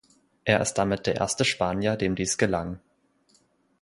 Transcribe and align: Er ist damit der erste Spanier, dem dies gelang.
Er 0.45 0.59
ist 0.61 0.73
damit 0.79 1.05
der 1.05 1.13
erste 1.17 1.45
Spanier, 1.45 1.95
dem 1.95 2.15
dies 2.15 2.39
gelang. 2.39 2.79